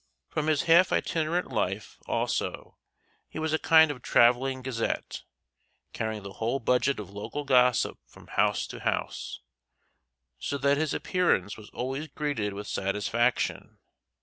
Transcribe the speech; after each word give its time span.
From 0.29 0.47
his 0.47 0.63
half 0.63 0.91
itinerant 0.91 1.51
life, 1.51 1.99
also, 2.07 2.75
he 3.29 3.37
was 3.37 3.53
a 3.53 3.59
kind 3.59 3.91
of 3.91 4.01
travelling 4.01 4.63
gazette, 4.63 5.21
carrying 5.93 6.23
the 6.23 6.33
whole 6.41 6.59
budget 6.59 6.99
of 6.99 7.11
local 7.11 7.43
gossip 7.43 7.99
from 8.07 8.25
house 8.29 8.65
to 8.65 8.79
house, 8.79 9.41
so 10.39 10.57
that 10.57 10.77
his 10.77 10.95
appearance 10.95 11.55
was 11.55 11.69
always 11.69 12.07
greeted 12.07 12.53
with 12.53 12.65
satisfaction. 12.65 13.77